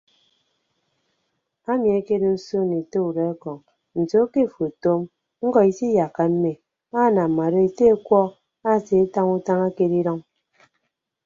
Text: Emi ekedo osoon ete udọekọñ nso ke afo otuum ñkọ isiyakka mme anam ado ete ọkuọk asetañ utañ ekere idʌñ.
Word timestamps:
Emi 1.71 1.89
ekedo 1.99 2.27
osoon 2.37 2.69
ete 2.79 2.97
udọekọñ 3.09 3.57
nso 3.99 4.19
ke 4.31 4.41
afo 4.47 4.61
otuum 4.69 5.01
ñkọ 5.45 5.59
isiyakka 5.71 6.23
mme 6.31 6.51
anam 7.03 7.33
ado 7.45 7.59
ete 7.67 7.85
ọkuọk 7.95 8.29
asetañ 8.71 9.27
utañ 9.37 9.59
ekere 9.69 9.95
idʌñ. 10.01 10.19